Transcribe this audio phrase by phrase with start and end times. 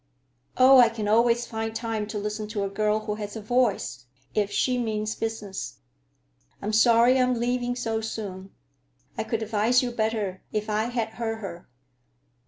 [0.57, 4.07] "Oh, I can always find time to listen to a girl who has a voice,
[4.33, 5.77] if she means business.
[6.59, 8.49] I'm sorry I'm leaving so soon.
[9.15, 11.69] I could advise you better if I had heard her.